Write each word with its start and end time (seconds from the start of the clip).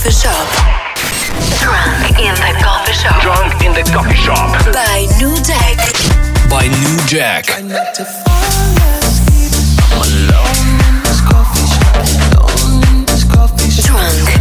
coffee 0.00 0.16
shop. 0.16 0.48
Drunk 1.60 2.18
in 2.18 2.34
the 2.34 2.52
coffee 2.62 2.92
shop. 2.94 3.20
Drunk 3.20 3.62
in 3.62 3.72
the 3.74 3.82
coffee 3.92 4.16
shop. 4.16 4.48
By 4.72 5.06
New 5.18 5.36
Jack. 5.44 5.76
By 6.48 6.68
New 6.68 6.96
Jack. 7.06 7.44
Drunk 7.44 7.68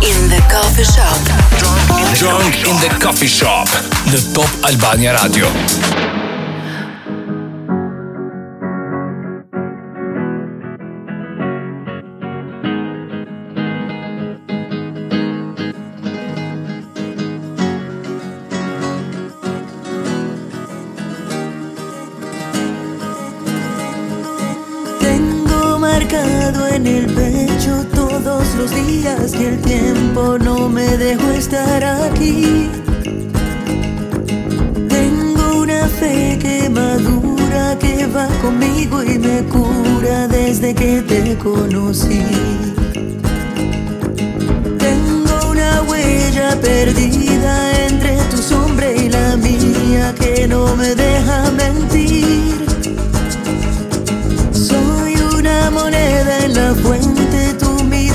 in 0.00 0.28
the 0.30 0.40
coffee 0.48 0.84
shop. 0.84 1.20
Drunk 2.14 2.56
in 2.64 2.76
the 2.80 2.98
coffee 2.98 3.28
shop. 3.28 3.68
Në 4.08 4.32
Top 4.32 4.48
Albania 4.64 5.12
Radio. 5.20 6.21
Que 29.30 29.46
el 29.46 29.60
tiempo 29.60 30.36
no 30.36 30.68
me 30.68 30.96
dejó 30.96 31.30
estar 31.30 31.84
aquí. 31.84 32.68
Tengo 34.88 35.60
una 35.60 35.86
fe 35.86 36.38
que 36.42 36.68
madura, 36.68 37.78
que 37.78 38.06
va 38.06 38.26
conmigo 38.42 39.00
y 39.04 39.18
me 39.20 39.44
cura 39.44 40.26
desde 40.26 40.74
que 40.74 41.02
te 41.02 41.38
conocí. 41.38 42.22
Tengo 44.78 45.50
una 45.50 45.82
huella 45.82 46.58
perdida 46.60 47.86
entre 47.86 48.16
tu 48.30 48.38
sombra 48.38 48.90
y 48.90 49.08
la 49.08 49.36
mía 49.36 50.14
que 50.18 50.48
no 50.48 50.74
me 50.74 50.96
deja 50.96 51.48
mentir. 51.52 52.66
Soy 54.52 55.14
una 55.38 55.70
moneda 55.70 56.44
en 56.44 56.54
la 56.54 56.74
fuente, 56.74 57.21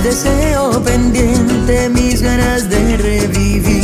deseo 0.03 0.83
pendiente, 0.83 1.89
mis 1.89 2.21
ganas 2.21 2.69
de 2.69 2.97
revivir. 2.97 3.76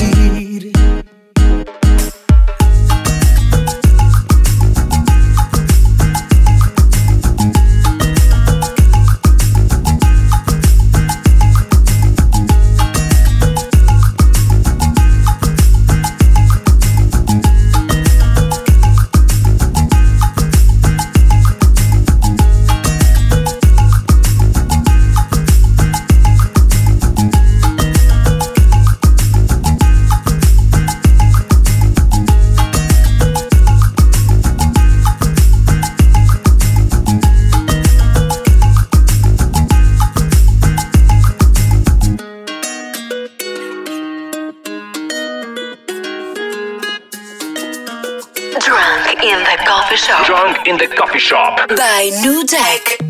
By 51.70 52.12
New 52.22 52.46
Jack. 52.46 53.03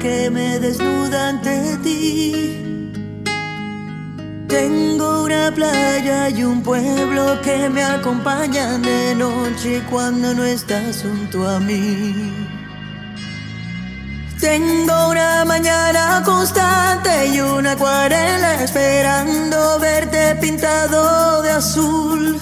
Que 0.00 0.30
me 0.30 0.58
desnuda 0.58 1.28
ante 1.28 1.76
ti. 1.84 3.22
Tengo 4.48 5.24
una 5.24 5.52
playa 5.54 6.30
y 6.30 6.42
un 6.42 6.62
pueblo 6.62 7.40
que 7.42 7.68
me 7.68 7.84
acompañan 7.84 8.82
de 8.82 9.14
noche 9.14 9.82
cuando 9.90 10.34
no 10.34 10.44
estás 10.44 11.02
junto 11.02 11.46
a 11.48 11.60
mí. 11.60 12.14
Tengo 14.40 15.10
una 15.10 15.44
mañana 15.44 16.22
constante 16.24 17.26
y 17.34 17.40
una 17.40 17.72
acuarela 17.72 18.62
esperando 18.64 19.78
verte 19.78 20.34
pintado 20.36 21.42
de 21.42 21.50
azul. 21.50 22.40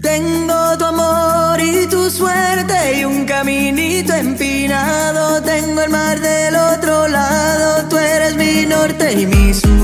Tengo 0.00 0.78
tu 0.78 0.84
amor 0.86 1.35
y 1.72 1.86
tu 1.86 2.10
suerte 2.10 2.98
y 2.98 3.04
un 3.04 3.24
caminito 3.24 4.12
empinado. 4.14 5.42
Tengo 5.42 5.82
el 5.82 5.90
mar 5.90 6.20
del 6.20 6.54
otro 6.54 7.08
lado, 7.08 7.88
tú 7.88 7.96
eres 7.96 8.36
mi 8.36 8.66
norte 8.66 9.12
y 9.12 9.26
mi 9.26 9.54
sur. 9.54 9.75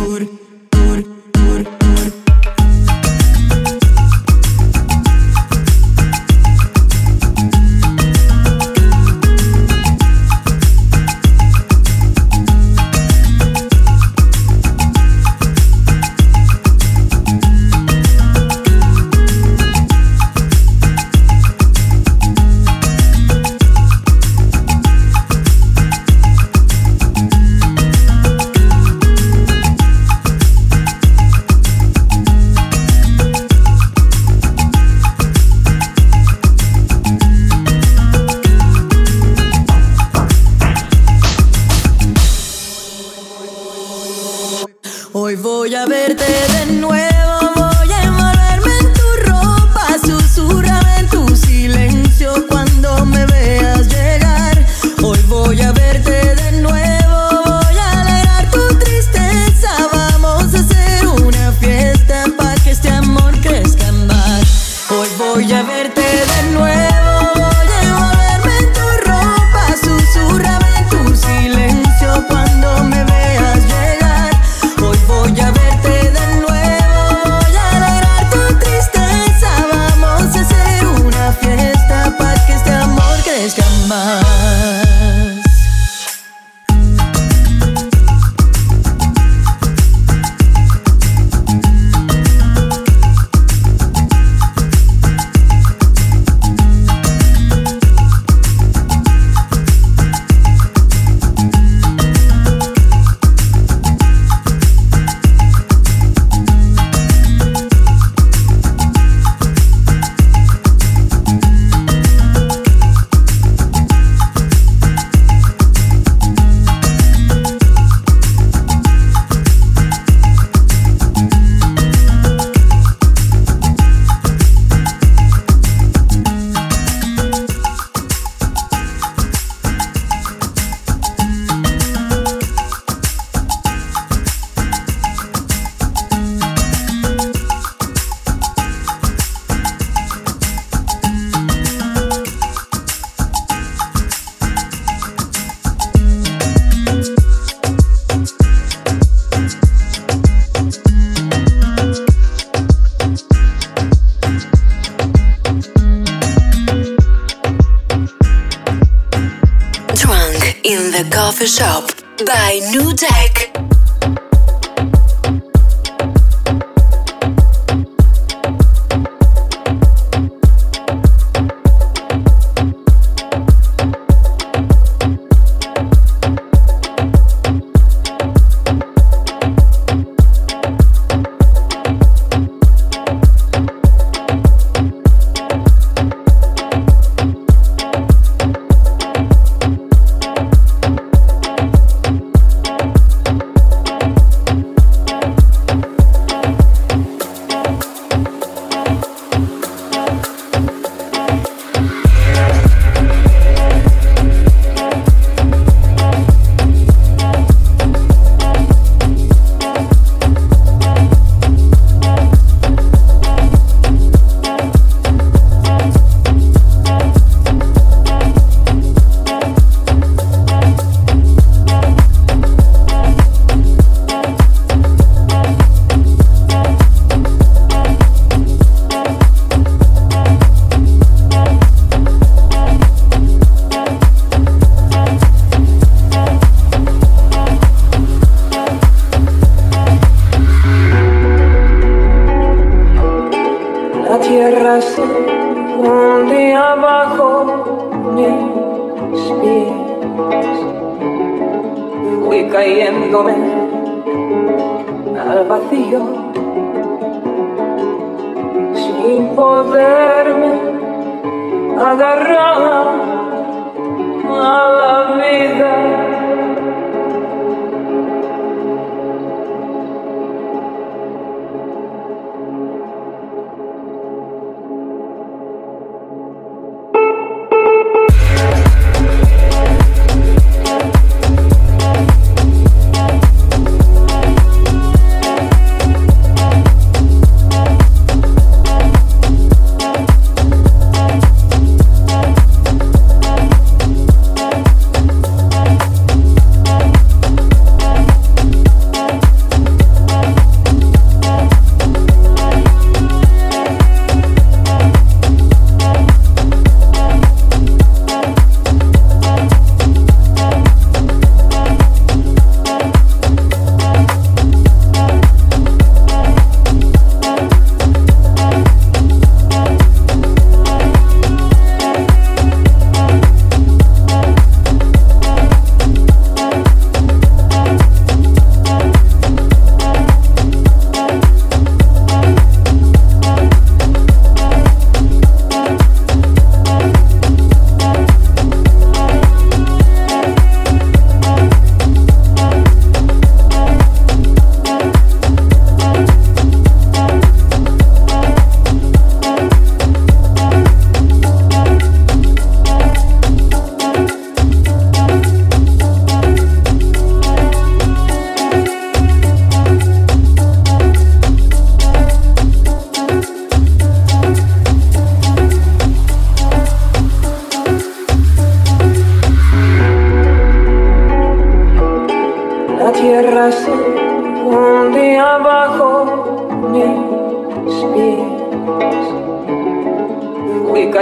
Verte 45.87 46.25
de 46.25 46.73
nuevo, 46.73 46.92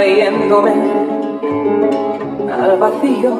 fui 0.01 0.15
cayéndome 0.15 0.73
al 2.51 2.77
vacío 2.79 3.31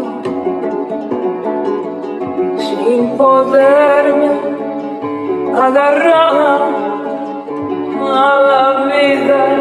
sin 2.58 3.18
poderme 3.18 4.30
agarrar 5.56 6.62
a 8.00 8.40
la 8.50 8.86
vida. 8.86 9.61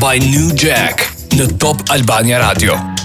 By 0.00 0.18
New 0.18 0.50
Jack 0.58 1.06
në 1.38 1.46
Top 1.62 1.84
Albania 1.94 2.40
Radio. 2.42 2.99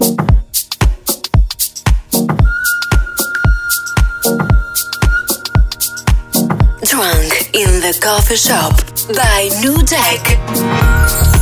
Drunk 0.00 0.20
in 7.54 7.80
the 7.80 7.96
coffee 8.02 8.36
shop 8.36 8.76
by 9.14 9.48
New 9.62 9.80
Deck. 9.84 11.33